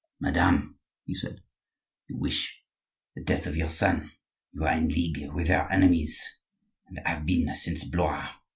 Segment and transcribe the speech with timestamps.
[0.19, 1.43] "Madame," he said,
[2.07, 2.63] "you wish
[3.13, 4.11] the death of your son;
[4.51, 6.19] you are in league with our enemies,
[6.87, 8.29] and have been since Blois.